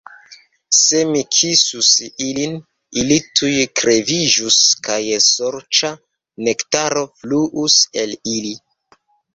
Se 0.75 1.01
mi 1.09 1.19
kisus 1.39 1.89
ilin, 2.29 2.57
ili 3.01 3.19
tuj 3.41 3.51
kreviĝus 3.83 4.59
kaj 4.89 5.01
sorĉa 5.29 5.95
nektaro 6.49 7.09
fluus 7.23 7.81
el 8.05 8.19
ili. 8.39 8.61